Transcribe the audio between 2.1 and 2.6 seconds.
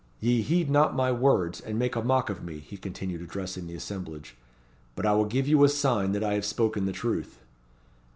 of me,"